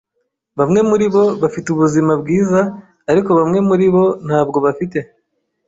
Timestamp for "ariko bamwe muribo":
3.11-4.03